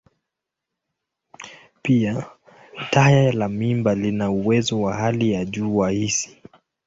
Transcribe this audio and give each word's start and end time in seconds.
Pia, 1.81 2.25
taya 2.91 3.31
la 3.31 3.49
mamba 3.49 3.95
lina 3.95 4.31
uwezo 4.31 4.81
wa 4.81 4.93
hali 4.95 5.31
ya 5.31 5.45
juu 5.45 5.77
wa 5.77 5.89
hisi. 5.91 6.37